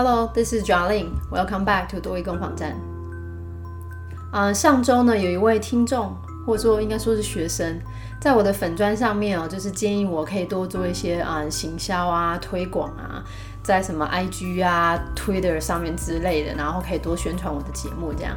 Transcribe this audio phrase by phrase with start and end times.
[0.00, 1.08] Hello, this is Jolin.
[1.28, 2.72] Welcome back to 多益工坊站。
[4.30, 6.16] 啊，上周呢，有一位听众，
[6.46, 7.80] 或者说应该说是学生，
[8.20, 13.24] 在我的粉砖上面哦，就是建议我可以多做一些啊行销啊、推广啊，
[13.60, 18.36] 在什么 IG 啊、Twitter 上面之类的，然后可以多宣传我的节目这样。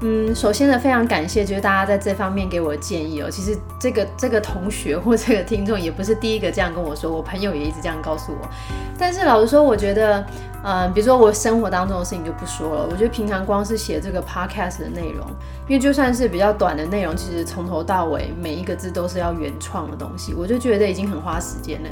[0.00, 3.28] 嗯，首先呢，非常感谢，就是大家在这方面给我的建议哦。
[3.28, 8.48] 其实这个这个同学或这个听众也不是第一个这样跟我说，我朋友也一直这样告诉我。
[8.96, 10.24] 但是老实说，我觉得，
[10.62, 12.88] 嗯，比如说我生活当中的事情就不说了。
[12.90, 15.26] 我觉得平常光是写这个 podcast 的内容，
[15.68, 21.90] 因为就算是比较短的内容，其实从头到尾每一个字都是要原创的东西，我就觉得已经很花时间嘞。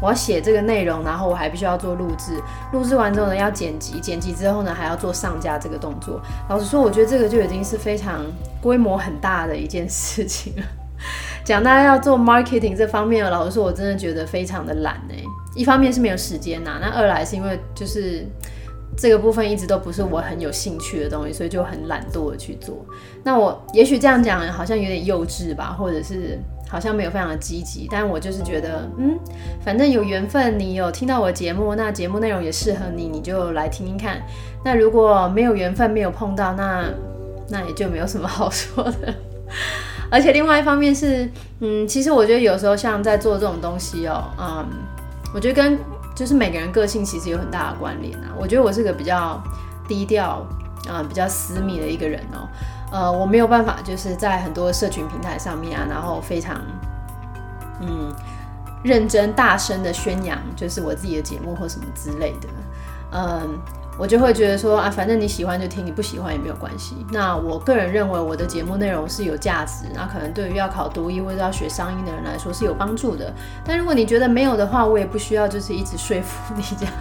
[0.00, 2.40] 我要写这个内容，然后我还必须要做录制，
[2.72, 6.20] 录制完之后呢要剪辑，剪辑之后呢还要做上架这个动作。
[6.48, 8.24] 老实说，我觉得这个就有已经是非常
[8.60, 10.62] 规模很大的一件事情了。
[11.44, 15.16] 讲大家要做 marketing 这方面，老实说，我真的觉得非常的懒哎。
[15.54, 18.26] 一方面是没有时间呐，那二来是因为就是
[18.96, 22.84] 这个部分一直都不是我很有兴趣的东西，所以就很懒惰的去做。
[23.24, 29.18] 那我也许这样讲好像有点幼稚吧，或者是好像没有非常的积极，但我就是觉得，嗯，
[29.64, 34.20] 反正有缘分，你有听到我节目，那节目内容也适合你，你就来听听看。
[34.64, 36.84] 那如果没有缘分，没有碰到，那
[37.48, 39.14] 那也就没有什么好说的。
[40.10, 44.66] 而且另外一方面是，嗯，其实我觉得有时候像在做这种东西哦，嗯，
[45.34, 45.78] 我觉得跟
[46.14, 48.32] 就是每个人个性其实有很大的关联啊。
[48.38, 49.42] 我觉得我是个比较
[49.86, 50.46] 低调，
[50.88, 52.48] 啊，比较私密的一个人哦，
[52.90, 56.58] 呃，我没有办法就是在很多社群平台上面啊，然后非常，
[57.80, 58.10] 嗯，
[58.82, 62.48] 认真大声的宣扬就是我自己的节目或什么之类的，
[63.12, 63.58] 嗯。
[63.98, 67.04] 我就会觉得说啊，反正你喜欢就听，你不喜欢也没有关系。
[67.10, 73.34] 那我个人认为我的节目内容是有价值，那可能对于要考读音或者要学商音的人来说是有帮助的。
[73.64, 76.94] 但如果你觉得没有的话，我也不需要就是一直说服你这样。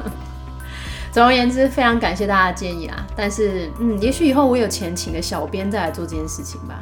[1.12, 3.06] 总而言之，非常感谢大家的建议啦。
[3.16, 6.80] 但是，嗯，也许以后我有钱请个小编再来做这件事情吧。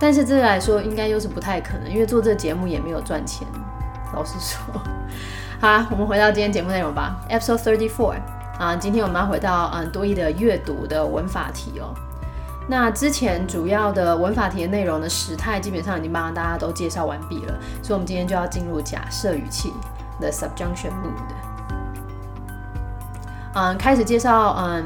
[0.00, 3.46] 但是这来说应该又是不太可能，因为做这节目也没有赚钱。
[4.14, 4.80] 老实说，
[5.60, 7.20] 好，我们回到今天节目内容吧。
[7.30, 8.14] Episode thirty four。
[8.58, 11.94] 啊，今天我们要回到嗯多义的阅读的文法题哦。
[12.68, 19.72] 那之前主要的文法题的内容的时态基本上已经帮大家都介绍完毕了，所以我们今天就要进入假设语气
[20.20, 21.14] 的 subjunction mood。
[23.54, 24.84] 嗯，开始介绍嗯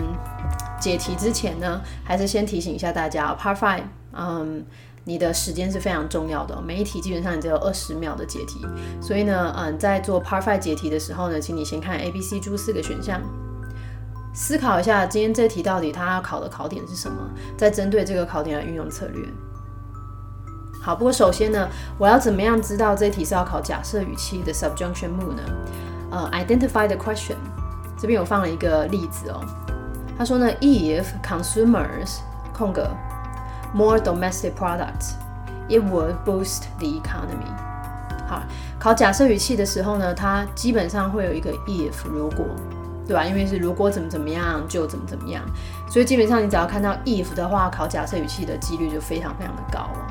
[0.79, 3.83] 解题之前呢，还是先提醒一下大家，Part Five，
[4.13, 4.65] 嗯，
[5.05, 8.65] 你的时间是非常重要的，每一题基本上你只有二十秒的解题，
[9.01, 13.21] 所以呢，嗯，在做 Part Five 解题的时候呢，请你先看 A、B、C、D 四个选项。
[14.35, 17.17] 思考一下，今天这题到底它要考的考点是什么？
[17.57, 19.23] 再针对这个考点来运用策略。
[20.81, 25.43] 好，不过首先呢，我要怎么样知道这题是要考假设语气的 subjunction mood 呢？
[26.11, 27.37] 呃，identify the question。
[27.97, 29.45] 这边我放了一个例子哦。
[30.17, 32.19] 他说呢，if consumers
[32.53, 32.91] 空格
[33.75, 37.53] more domestic products，it would boost the economy。
[38.27, 38.43] 好，
[38.79, 42.47] 考假设语气的时候呢，它基本上会有一个 if 如果。
[43.13, 43.27] 对吧？
[43.27, 45.45] 因为是如果怎么怎么样就怎么怎么样，
[45.87, 50.07] 所以基本上你只要看到 if 的话，考假设语气的几率就非常非常的高了。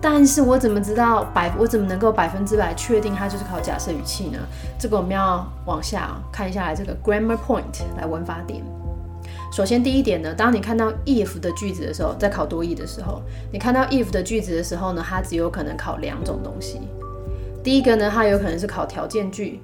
[0.00, 1.52] 但是我怎么知道百？
[1.58, 4.38] 我怎么能够百分之百确定它就是考假设语气呢？
[4.78, 7.62] 这个我们要往下看一下来这个 grammar point
[7.98, 8.64] 来文法点。
[9.52, 13.20] 首先第一点呢，当你看到 if 的句子的时候，在考多义的时候，
[13.52, 16.80] 你看到 if 的句子的时候呢，它只有可能考两种东西。
[17.62, 19.60] 第一个呢，它有可能是考条件句。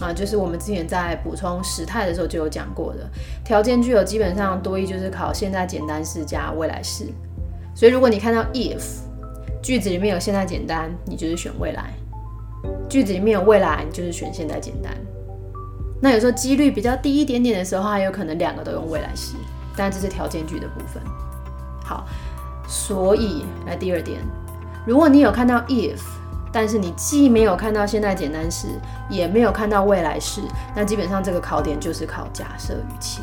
[0.00, 3.08] 啊，就是我们之前在补充时态的时候就有讲过的
[3.44, 7.06] 条件句，有基本上多一就是考现在简单式加未来式。
[7.74, 8.82] 所以如果你看到 if
[9.62, 11.84] 句子里面有现在简单，你就是选未来；
[12.88, 14.92] 句子里面有未来，你就是选现在简单。
[16.00, 19.34] 那有时候几率比较低一点点的时候，还有可能两个都用未来式，
[19.76, 21.02] 但这是条件句的部分。
[21.84, 22.06] 好，
[22.66, 24.20] 所以来第二点，
[24.86, 26.00] 如果你有看到 if。
[26.54, 28.68] 但是你既没有看到现在简单式，
[29.10, 30.40] 也没有看到未来式，
[30.72, 33.22] 那基本上这个考点就是考假设语气。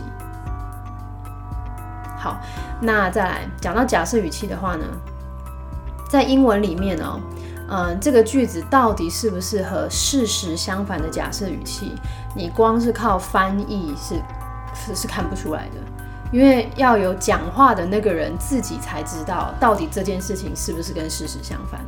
[2.17, 2.37] 好，
[2.81, 4.83] 那再来讲到假设语气的话呢，
[6.09, 7.19] 在英文里面呢，
[7.69, 11.95] 嗯，这个句子到底适不适合事实相反的假设语气？
[12.35, 14.15] 你光是靠翻译是
[14.75, 15.77] 是是看不出来的，
[16.33, 21.79] 因为要有讲话的那个人自己才知道到底这件事情是不是跟事实相反。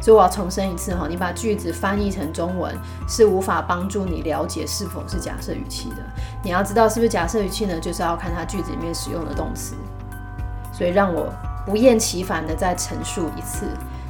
[0.00, 2.74] 所以我要重申一次哈，你把句子翻译成中文
[3.06, 5.96] 是无法帮助你了解是否是假设语气的。
[6.42, 9.74] 你要知道是不是假设语气呢，就是要看它句子里面使用的动词。
[10.72, 11.30] 所以让我
[11.66, 13.66] 不厌其烦的再陈述一次：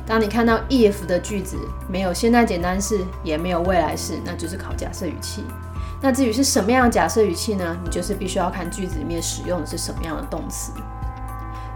[0.06, 1.56] 当你看到 if 的句子
[1.88, 5.44] 没有现在简单式，也没有未来式，那就是考假设语气。
[6.00, 7.76] 那至于是什么样的假设语气呢？
[7.82, 10.72] 你就是必须要看句子里面使用的是什么样的动词，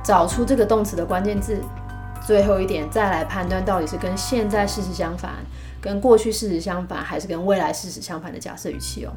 [0.05, 1.61] 找出这个动词的关键字。
[2.27, 5.45] 最后一点，再来判断到底是跟现在事实相反、
[5.81, 9.13] 跟过去事实相反，还是跟未来事实相反的假设语气哦。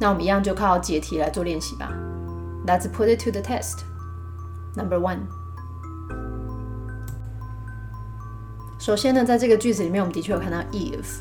[0.00, 1.92] 那我们一样就靠解题来做练习吧。
[2.66, 3.78] Let's put it to the test.
[4.74, 5.20] Number one.
[8.80, 11.20] 首先呢，在这个句子里面，我们的确有看到 if。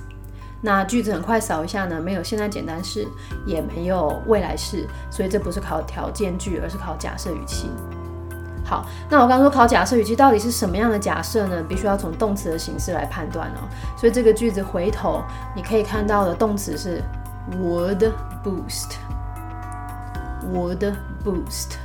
[0.63, 3.07] 那句子很快扫一下呢，没有现在简单式，
[3.45, 7.69] 也没有未来式，所以这不是考条件句，而是考假设语气。
[8.63, 11.61] 好，那我刚刚说考假设语气到底是什么样的假设呢？
[11.67, 13.67] 必须要从动词的形式来判断哦。
[13.97, 15.21] 所以这个句子回头
[15.55, 17.03] 你可以看到的动词是
[17.59, 18.11] would
[20.53, 20.93] boost，would
[21.25, 21.75] boost。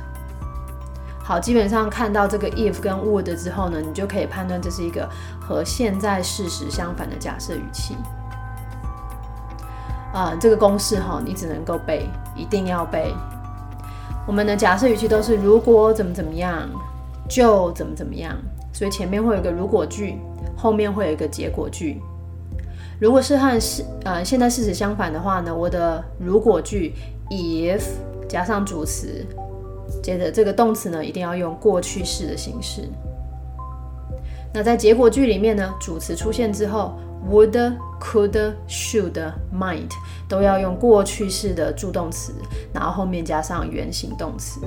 [1.21, 5.09] 好，基本上看到这个 if 跟 would 之后呢，你就可以判断这是一个
[5.41, 7.97] 和现在事实相反的假设语气。
[10.13, 13.13] 啊，这个公式哈，你只能够背，一定要背。
[14.27, 16.69] 我们的假设语气都是如果怎么怎么样，
[17.29, 18.35] 就怎么怎么样，
[18.73, 20.19] 所以前面会有一个如果句，
[20.55, 22.01] 后面会有一个结果句。
[22.99, 26.93] 如果是和事呃现在事实相反的话呢，我的如果句
[27.29, 27.83] if
[28.27, 29.25] 加上主词，
[30.03, 32.81] 接着这个动词呢一定要用过去式的形式。
[34.53, 36.99] 那在结果句里面呢，主词出现之后。
[37.29, 39.91] Would, could, should, might
[40.27, 42.33] 都要用过去式的助动词，
[42.73, 44.61] 然后后面加上原形动词。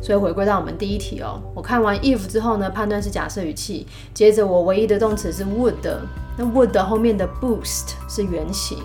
[0.00, 5.98] 所以回归到我们第一题哦，我看完 if 之后呢，判断是假设语气，接着我唯一的动词是 would，
[6.36, 8.78] 那 would 后面的 boost 是原形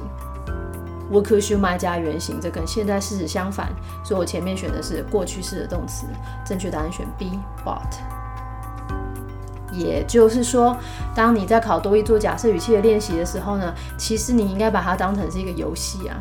[1.11, 3.69] ，would, could, should, might 加原形，这跟现在事实相反，
[4.03, 6.05] 所以我前面选的是过去式的动词，
[6.45, 8.18] 正确答案选 B，bought。
[9.79, 10.75] 也就是说，
[11.15, 16.17] 当你在考多一做假设语气的练习的时候呢，其实你应该把它当成是一个游戏啊，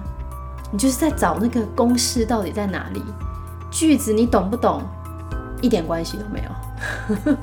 [0.71, 3.03] 你就是在找那个公式到底在哪里，
[3.71, 4.83] 句子你懂不懂，
[5.61, 6.49] 一点关系都没有。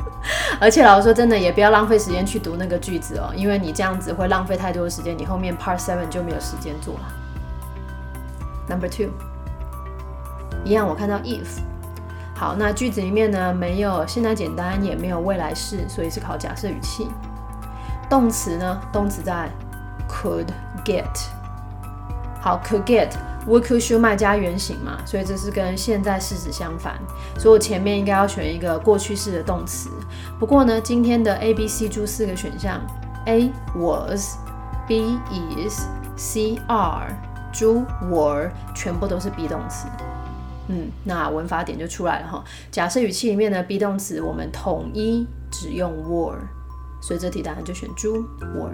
[0.61, 7.01] 而且老实说，真的也不要浪费时间去读那个句子哦，因为你这样子会浪费太多的时间，你后面 Part Seven 就没有时间做了。
[8.69, 9.09] Number two，
[10.63, 11.59] 一样，我看到 if。
[12.35, 17.07] 好，那句子里面呢没有现在简单，也没有未来式，所以是考假设语气。
[18.09, 19.49] 动词呢，动词在
[20.07, 20.47] could
[20.83, 21.05] get。
[22.41, 26.99] 好，could get，would could should might 加原形嘛，所以这是跟现在事实相反，
[27.39, 29.89] 所以我前面应该要选一个过去式的动词。
[30.37, 32.79] 不过呢，今天的 A、B、C 注四个选项
[33.25, 37.07] ，A was，B is，C are，
[37.51, 39.87] 注 were，全部都是 be 动词。
[40.67, 42.43] 嗯，那文法点就出来了哈。
[42.71, 46.39] 假设语气里面的 be 动词，我们统一只用 were，
[47.01, 48.25] 所以这题答案就选猪
[48.55, 48.73] were。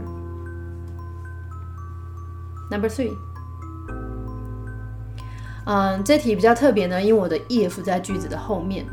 [2.69, 3.11] Number three，
[5.65, 8.85] 嗯，这题比较特别呢，因为我的 if 在句子的后面。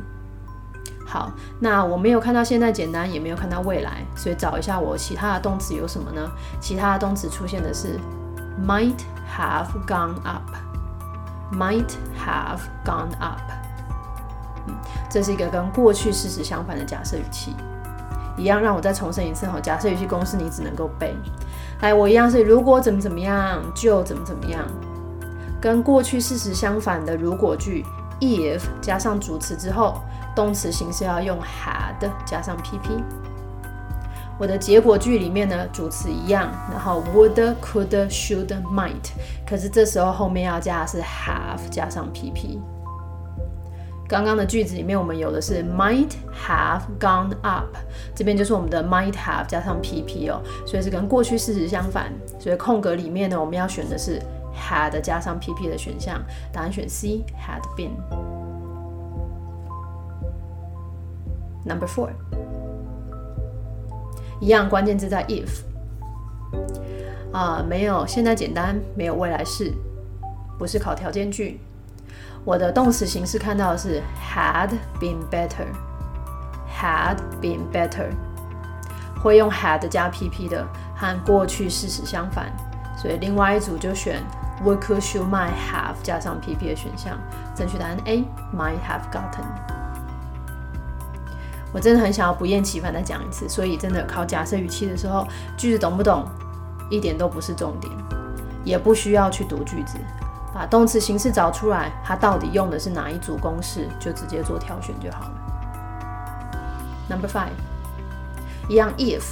[1.07, 6.29] 好，那我没有看到现在简单，也没有看到未来，所以找一下我其他的动词有什么呢？
[6.61, 7.99] 其他的动词出现的是
[8.67, 10.43] might have gone up。
[11.53, 13.41] Might have gone up。
[15.09, 17.57] 这是一个跟过去事实相反的假设语气。
[18.37, 21.17] 一样，让我再重申一次哈，假设语气公式你只能够背。
[21.81, 24.65] 来，我一样是如果怎么怎么样就怎么怎么样。
[25.61, 27.85] 跟过去事实相反的如果句
[28.21, 30.01] ，if 加上主词之后，
[30.37, 33.03] 动词形式要用 had 加上 pp。
[34.39, 39.11] 我的结果句里面呢，主词一样，然后 would, could, should, might，
[39.45, 42.59] 可是这时候后面要加的是 have 加上 pp。
[44.09, 47.77] 刚刚的句子里面我们有的是 might have gone up，
[48.15, 54.23] 这边就是我们的 might have 加上 pp 哦，所以是跟过去事实相反，所以空格里面呢我们要选的是
[54.57, 57.91] had 加上 pp 的选项，答案选 C had been。
[61.67, 62.11] Number four。
[64.41, 65.49] 一样，关键字在 if
[67.33, 69.73] 啊，没有现在简单，没有未来式，
[70.59, 71.61] 不是考条件句。
[72.45, 78.11] 我的动词形式看到的是 had been better，had been better，
[79.21, 80.67] 会用 had 加 pp 的，
[80.97, 82.47] 和过去事实相反，
[82.97, 84.23] 所以另外一组就选
[84.65, 87.19] would could SHOW might have 加上 pp 的选项，
[87.55, 89.78] 正确答案 A might have gotten。
[91.73, 96.25] 我真的很想要不厌其烦的讲一次，所以真的考假设语气的时候，句子懂不懂，
[96.91, 97.93] 一点都不是重点，
[98.65, 99.99] 也不需要去读句子，
[100.55, 105.31] 把动词形式找出来，它到底用的是哪一组公式，就直接做挑选就好了。
[107.09, 107.53] Number five，
[108.69, 109.23] 一样，if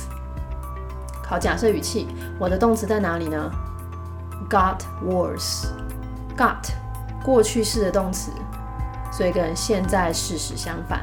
[1.22, 3.50] 考假设语气，我的动词在哪里呢
[4.48, 5.66] ？got worse。
[6.36, 6.70] got
[7.24, 8.30] 过去式的动词，
[9.10, 11.00] 所以跟现在事实相反。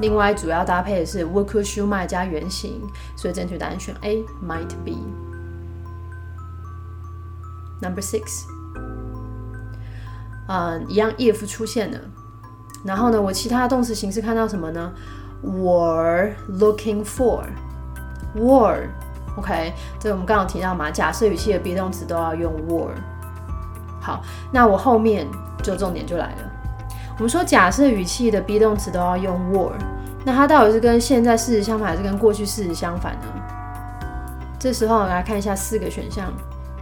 [0.00, 2.80] 另外主要搭配的是 would could should might 加原型，
[3.16, 4.92] 所以正确答案选 A might be。
[7.80, 8.44] Number six，
[10.48, 11.98] 嗯，一样 if 出现了，
[12.84, 14.92] 然后呢，我其他动词形式看到什么呢
[15.44, 22.96] ？were looking for，were，OK，这我们刚刚提到嘛，假设语气的 be 动词都要用 were。
[24.00, 25.28] 好，那我后面
[25.62, 26.50] 就重点就来了。
[27.18, 29.72] 我们说假设语气的 be 动词都要用 were，
[30.24, 33.26] 那它到底是跟现在事实相反，还是跟过去事实相反呢？
[34.56, 36.32] 这时候我们来看一下四个选项。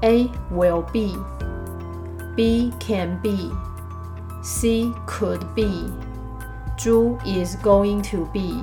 [0.03, 1.19] A will be,
[2.37, 3.51] B can be,
[4.43, 5.91] C could be,
[6.77, 8.63] 猪 is going to be。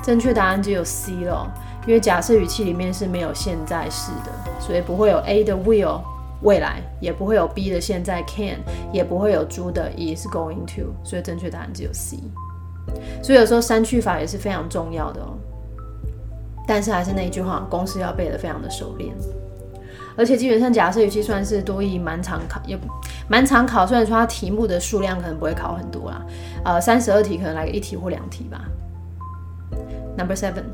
[0.00, 1.50] 正确答案只有 C 了，
[1.88, 4.30] 因为假设语气里面是没有现在式的，
[4.60, 6.00] 所以不会有 A 的 will
[6.42, 8.58] 未来，也不会有 B 的现在 can，
[8.92, 12.18] 也不会有猪的 is going to，所以正确答案只有 C。
[13.22, 15.36] 所以有时候删去法也是非常重要的哦。
[16.66, 19.14] 但是还是那一句话，公式要背得非常的熟练。
[20.16, 22.76] 而且基本上假设语气算是多义蛮常考，也
[23.28, 23.86] 蛮常考。
[23.86, 26.26] 虽然说它题目的数量可能不会考很多啦，
[26.64, 28.64] 呃，三十二题可能来个一题或两题吧。
[30.16, 30.64] Number seven，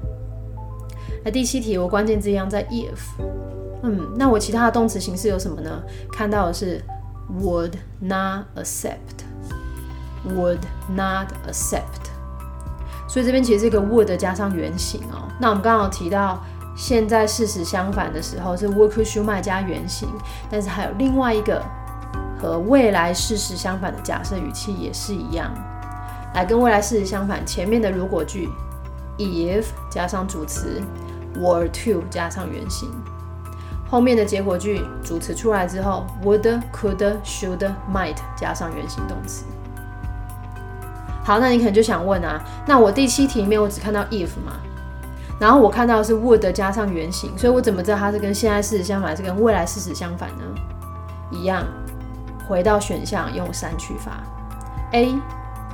[1.23, 2.99] 那第七题我关键字一样在 if，
[3.85, 5.81] 嗯，那我其他的动词形式有什么呢？
[6.13, 6.83] 看到的是
[7.41, 12.11] would not accept，would not accept，
[13.07, 15.29] 所以这边其实是一个 would 加上原形哦。
[15.39, 16.43] 那我们刚好提到。
[16.77, 20.09] 现在事实相反的时候是 would should might 加原形，
[20.51, 21.65] 但是还有另外一个
[22.37, 25.55] 和未来事实相反的假设语气也是一样，
[26.35, 28.49] 来跟未来事实相反，前面的如果句
[29.19, 30.83] if 加上主词
[31.37, 32.91] were to 加上原形，
[33.89, 39.45] 后面的结果句主词出来之后 would could should might 加上原形动词。
[41.23, 44.53] 好，那你可能就想问啊，那我第七题里面我只看到 if 嘛？
[45.41, 50.45] 然后我看到是 would 加上原形，所以我怎么知道它是跟现在事实相反，还是跟未来事实相反呢？
[51.31, 51.65] 一样，
[52.47, 54.23] 回到选项用删去法。
[54.93, 55.15] A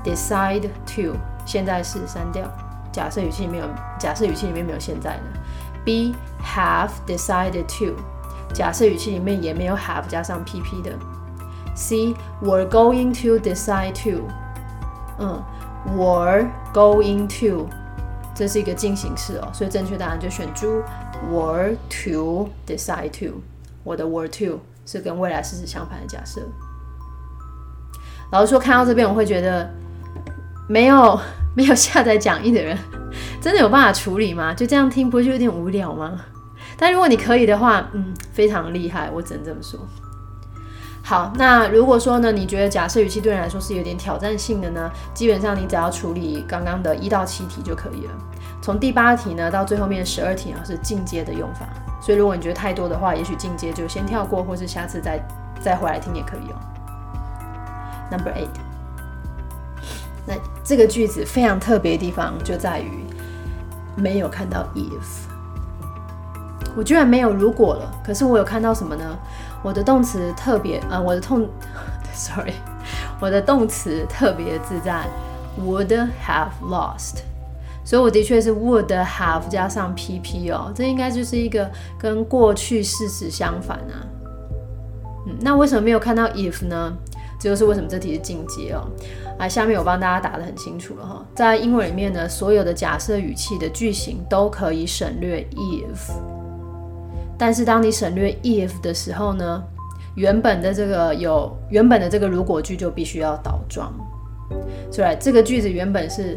[0.04, 2.44] decide to 现在是删掉，
[2.92, 5.22] 假设语气里面有假设语气里面没有现在的。
[5.84, 7.96] B have decided to
[8.52, 10.92] 假设语气里面也没有 have 加上 PP 的。
[11.74, 14.26] C were going to decide to
[15.18, 15.42] 嗯
[15.96, 17.68] ，were going to
[18.34, 20.82] 这是一个进行式哦，所以正确答案就选猪。
[21.30, 23.42] Were to decide to，
[23.84, 26.40] 我的 were to 是跟未来事实相反的假设。
[28.32, 29.70] 老师说，看到这边我会觉得，
[30.66, 31.20] 没有
[31.60, 32.76] 没有下载讲义的人，
[33.40, 34.54] 真的有办法处理吗？
[34.54, 36.18] 就这样听，不会就有点无聊吗？
[36.78, 39.78] 但如果你可以的话，嗯，非常厉害，我只能这么说。
[41.02, 44.90] 好，那如果说呢，你觉得假设语气对你来说是有点挑战性的呢？
[45.12, 48.12] 基本上你只要处理刚刚的一到七题就可以了。
[48.62, 51.66] 从第八题呢到最后面十二题啊是进阶的用法，
[52.00, 55.20] 所以如果你觉得太多的话，也许进阶就先跳过，或是下次再
[55.60, 56.56] 再回来听也可以哦。
[58.10, 58.48] Number eight，
[60.70, 63.04] 这个句子非常特别的地方就在于
[63.96, 65.26] 没有看到 if，
[66.76, 69.18] 我居然没有如果了，可是我有看到什么呢？
[69.64, 71.48] 我的动词特别，呃，我的痛，
[72.14, 72.52] sorry，
[73.18, 75.08] 我的动词特别自在
[75.58, 75.88] ，would
[76.24, 77.16] have lost，
[77.82, 84.06] 所以我的确是 would have 加上 PP 哦，这应该就是一个跟过去事实相反啊。
[85.26, 86.96] 嗯，那为什么没有看到 if 呢？
[87.40, 88.86] 这就是为什么这题是进阶哦。
[89.38, 96.12] 啊，下面我帮大家打得很清楚了哈，在英文里面呢，所有的假设语气的句型都可以省略 if。
[97.38, 99.64] 但是当你省略 if 的时候呢，
[100.14, 103.90] 原本的这个有原本的这个如果句就必须要倒装。
[104.92, 106.36] 所以这个句子原本是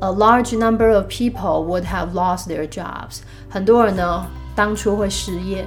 [0.00, 3.22] A large number of people would have lost their jobs。
[3.48, 5.64] 很多人呢当初会失业。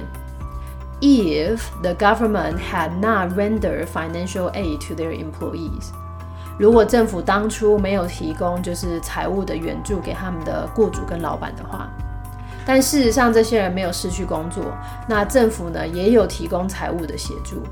[1.00, 5.90] If the government had not rendered financial aid to their employees，
[6.58, 11.88] 如果政府当初没有提供就是财务的援助给他们的雇主跟老板的话。
[12.66, 14.64] 但事实上，这些人没有失去工作。
[15.08, 17.62] 那政府呢，也有提供财务的协助。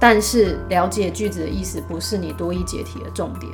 [0.00, 3.52] 但是，了解句子的意思不是你多一解题的重点。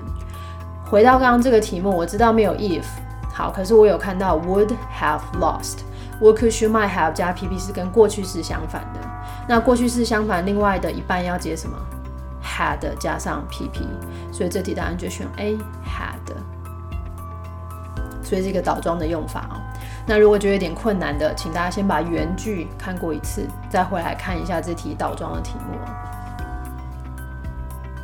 [0.89, 2.85] 回到刚刚这个题目，我知道没有 if
[3.33, 5.81] 好，可是我有看到 would have lost。
[6.25, 9.01] Would could you might have 加 PP 是跟过去式相反的。
[9.47, 11.77] 那过去式相反，另外的一半要接什么
[12.43, 13.87] ？had 加上 PP。
[14.33, 16.35] 所以这题答案就选 A had。
[18.23, 19.61] 所以是一个倒装的用法哦。
[20.07, 25.79] 那如果觉得有点困难的，请大家先把原句看过一次，再回来看一下这题倒装的题目。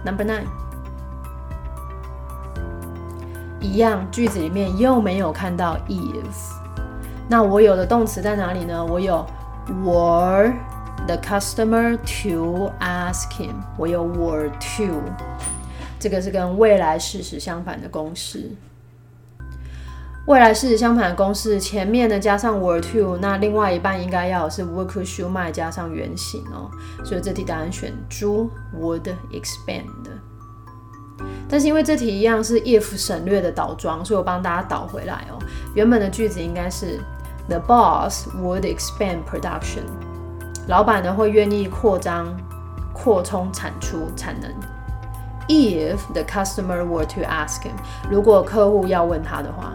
[0.04, 0.44] Number nine，
[3.60, 6.52] 一样句子里面又没有看到 if，
[7.30, 8.84] 那我有的动词在哪里呢？
[8.84, 9.24] 我有
[9.84, 10.52] were
[11.06, 15.00] the customer to ask him，我有 were to，
[16.00, 18.50] 这个是跟未来事实相反的公式。
[20.26, 26.68] 未来事实相反的公式，前面呢加上 were to，那另外一半应该要是 would could should might 加上原形哦，
[27.04, 29.86] 所以这题答案选猪 would expand。
[31.48, 35.38] 但是因为这题一样是 if 省略的倒装，所以我帮大家倒回来哦。
[35.74, 36.98] 原本的句子应该是
[37.50, 39.82] the boss would expand production，
[40.68, 42.34] 老板呢会愿意扩张、
[42.94, 44.50] 扩充产出产能。
[45.48, 47.74] If the customer were to ask him，
[48.08, 49.72] 如果客户要问他的话。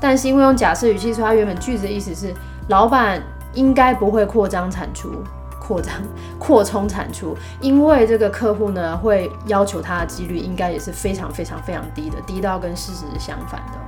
[0.00, 2.34] 但是因为用假设语气，说，他原本句子的意思是，
[2.66, 3.22] 老板
[3.54, 5.22] 应该不会扩张产出、
[5.60, 5.94] 扩张、
[6.40, 13.78] 扩充产出，因为这个客户呢会要求他的几率应该也是非常非常非常低的，低到跟事实是相反的，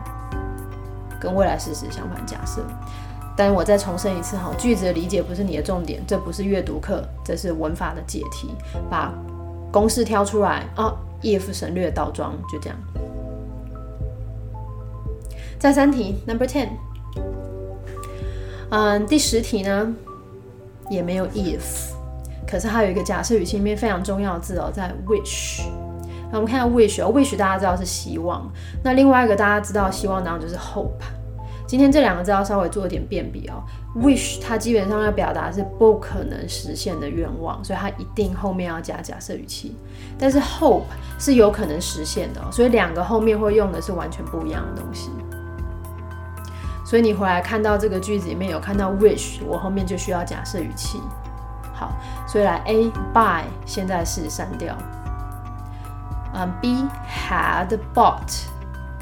[1.25, 2.63] 跟未来事实相反假设。
[3.37, 8.55] 但我再重申一次哈，句子的理解不是你的重点，这不是阅读课，这是文法的解题，
[8.89, 9.13] 把
[9.73, 12.79] 公式挑出来啊，if 省略倒装，就这样。
[15.59, 16.69] 再三题，Number Ten。
[18.71, 19.93] 嗯，第十题呢
[20.89, 21.91] 也没有 if，
[22.47, 25.63] 可是它有一个假设语气里面非常重要的字哦，在 wish。
[26.35, 28.51] 那我们看下 wish 哦，wish 大家知道是希望，
[28.83, 30.91] 那另外一个大家知道希望当然就是 hope。
[31.65, 33.63] 今天这两个字要稍微做一点辨别哦。
[33.95, 39.77] wish 它基本上要表达是不可能实现的愿望，所以它一定后面要加假设语气。
[40.19, 40.83] 但是 hope
[41.21, 45.11] 是有可能实现的，所以两个后面会用的是完全不一样的东西。
[46.85, 51.01] 所以你回来看到这个句子里面有看到 wish，我后面就需要假设语气。
[51.73, 51.93] 好，
[52.27, 54.77] 所以来 A by 现在是删掉。
[56.35, 58.43] 嗯，B had bought，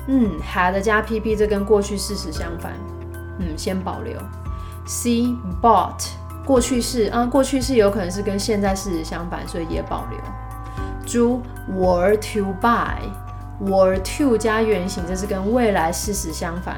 [0.06, 2.72] 嗯，had 加 PP 这跟过去事实相反，
[3.38, 4.18] 嗯，先保留。
[4.84, 6.10] C bought
[6.44, 10.18] 过去式，啊，过去式有可能是跟现在事实相反，所以也保留。
[11.06, 11.40] 猪
[11.70, 16.76] were to buy，were to 加原形，这是跟未来事实相反。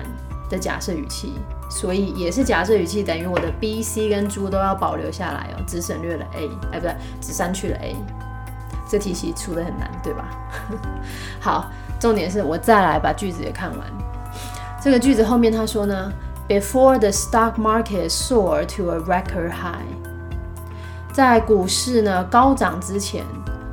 [0.51, 1.33] 的假设语气，
[1.71, 7.97] 所以也是假设语气，等于我的 B、C 跟猪都要保留下来哦，只省略了 A，哎，不对，只删去了 A。
[8.95, 10.29] 这题其实出的很难，对吧？
[11.43, 13.81] 好，重点是我再来把句子也看完。
[14.81, 16.13] 这个句子后面他说呢
[16.49, 19.83] ，Before the stock market soared to a record high，
[21.13, 23.25] 在股市呢高涨之前，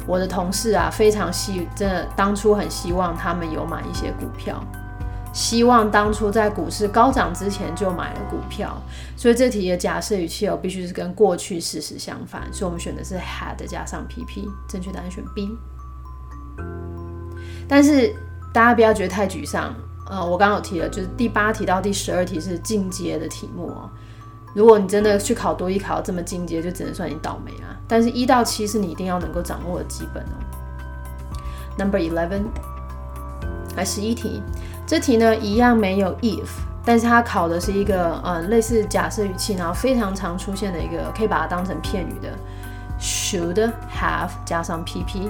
[0.08, 4.60] 我的同事啊非常希，真的当初很希望他们有买一些股票。
[5.34, 8.76] 希望当初在股市高涨之前就买了股票，
[9.16, 15.58] 所以这题的假设语气哦，必须是跟过去事实相反，所以我们选的是 had 加上 PP，正确答案选 B。
[17.68, 18.14] 但是
[18.54, 19.74] 大家不要觉得太沮丧，
[20.10, 23.90] 呃，我刚刚有提了，就是第八题到第十二题是进阶的题目哦。
[24.54, 27.72] 如果你真的去考多一考这么进阶，就只能算你倒霉啊。
[27.88, 30.36] 但是一到七是你一定要能够掌握的基本哦。
[31.80, 32.44] Number eleven，
[33.78, 34.44] 来十一题。
[34.92, 36.50] 这题呢一样没有 if，
[36.84, 42.38] 但是它考的是一个嗯类似假设语气，然后非常常出现的一个，可以把它当成片语的
[43.00, 45.30] should have 加上 pp，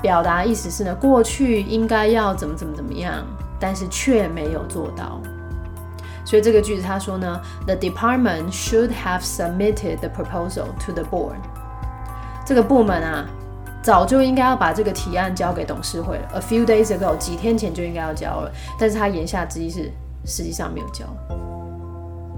[0.00, 3.26] 表达意思是呢过去应该要怎么怎么怎么样，
[3.58, 5.20] 但是却没有做到。
[6.24, 11.34] 所以这个句子他说呢，the department should have submitted the proposal to the board。
[12.46, 13.26] 这个部门啊。
[13.82, 18.52] 早就应该要把这个提案交给董事会了，a few days ago，几天前就应该要交了。
[18.78, 19.90] 但是他言下之意是，
[20.24, 21.04] 实际上没有交。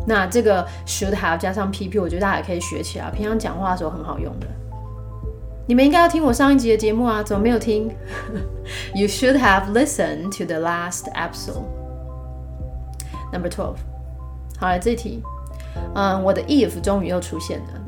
[0.06, 4.46] 那这个 should have 加上 PP，我觉得大家也可以学起来，平常讲话的时候很好用的。
[5.66, 7.88] 你们应该要听我上一集的节目啊，怎么没有听？
[8.94, 11.64] You should have listened to the last episode.
[13.32, 13.76] Number twelve，
[14.58, 15.22] 好了，这题，
[15.94, 17.81] 嗯，我的 if 终于又出现了。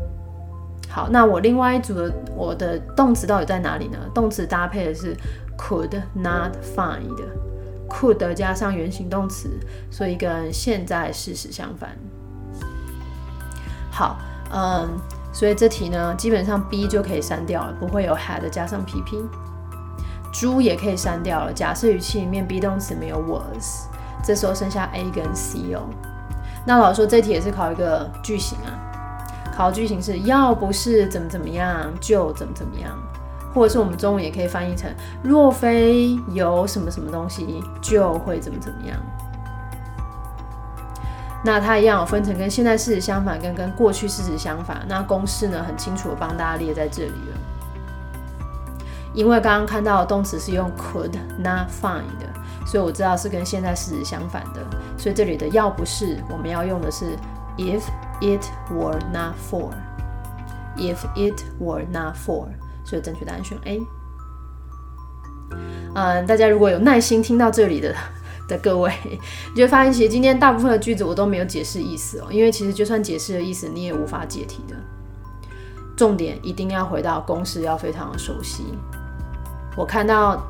[0.95, 3.99] 好，那我另外一组的我的动词到底在哪里呢？
[4.15, 5.17] 动词搭配的是
[5.59, 9.51] could not find，could 加上原形动词，
[9.91, 11.91] 所以跟现在事实相反。
[13.91, 14.19] 好，
[14.53, 14.89] 嗯，
[15.33, 19.17] 所以这题呢，基本上 B 就可以删掉了，不会有 had 加上 PP。
[20.33, 23.89] 猪也可以删掉了，假设语气里面 be 动词没有 was，
[24.23, 25.83] 这时候剩下 A 跟 C 哦。
[26.65, 28.94] 那老师说这题也是考一个句型啊。
[29.55, 32.91] 考句型是要不是怎么怎么样就怎么怎么样，
[33.55, 34.91] 或者是我们中文也可以翻译成
[35.23, 38.99] 若非有什么什么东西就会怎么怎么样。
[41.47, 44.83] 那它一样有分成跟现在事实相反，跟跟过去事实相反。
[44.89, 47.39] 那公式呢，很清楚的帮大家列在这里了。
[49.13, 52.27] 因为刚刚看到的动词是用 could not find 的，
[52.67, 54.61] 所以我知道是跟现在事实相反的。
[54.97, 57.15] 所以这里的要不是，我们要用的是
[57.59, 57.83] if
[58.25, 59.71] it were not for。
[60.77, 62.49] If it were not for，
[62.85, 63.81] 所以正确答案选 A。
[65.95, 67.95] 嗯，大家如果有耐心听到这里的
[68.49, 68.93] 的各位，
[69.55, 74.75] 你就发现，其实今天大部分的句子我都没有解释意思哦，因为其实就算解释了意思，你也无法解题的。
[75.97, 78.65] 重点一定要回到公式，要非常的熟悉。
[79.77, 80.43] 我看到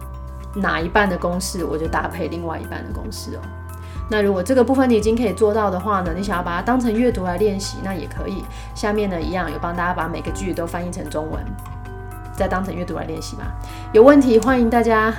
[0.55, 3.41] 哪一半的公式，我就搭配另外一半的公式哦。
[4.11, 8.45] 那如果这个部分你已经可以做到的话呢，你想要把它当成阅读来练习，那也可以。
[8.75, 11.43] 下面呢一样有帮大家把每个句子都翻译成中文，
[12.37, 13.45] 再当成阅读来练习吧。
[13.93, 15.13] 有问题欢迎大家，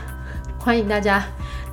[0.60, 1.24] 欢迎大家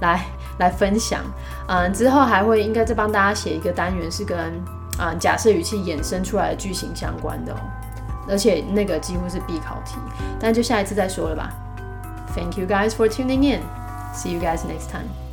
[0.01, 0.25] 来
[0.59, 1.21] 来分享。
[1.69, 4.39] 嗯，之后还会应该再帮大家写一个单元，是跟
[4.99, 7.57] 啊假设语气衍生出来的句型相关的哦。
[8.29, 9.97] 而且那个几乎是必考题，
[10.41, 11.51] 但就下一次再说了吧。
[12.35, 13.63] Thank you guys for tuning in.
[14.15, 15.32] See you guys next time.